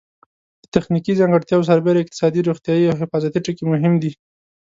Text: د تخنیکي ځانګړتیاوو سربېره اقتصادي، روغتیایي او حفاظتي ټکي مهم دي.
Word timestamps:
د 0.61 0.63
تخنیکي 0.75 1.13
ځانګړتیاوو 1.19 1.67
سربېره 1.69 1.99
اقتصادي، 2.01 2.41
روغتیایي 2.43 2.85
او 2.91 2.95
حفاظتي 3.01 3.39
ټکي 3.45 3.65
مهم 3.71 3.93
دي. 4.01 4.11